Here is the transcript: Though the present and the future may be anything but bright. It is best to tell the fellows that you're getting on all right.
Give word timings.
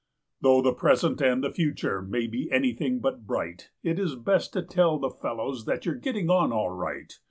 Though 0.41 0.63
the 0.63 0.73
present 0.73 1.21
and 1.21 1.43
the 1.43 1.51
future 1.51 2.01
may 2.01 2.25
be 2.25 2.51
anything 2.51 3.01
but 3.01 3.27
bright. 3.27 3.69
It 3.83 3.99
is 3.99 4.15
best 4.15 4.51
to 4.53 4.63
tell 4.63 4.97
the 4.97 5.11
fellows 5.11 5.65
that 5.65 5.85
you're 5.85 5.93
getting 5.93 6.27
on 6.27 6.51
all 6.51 6.71
right. 6.71 7.13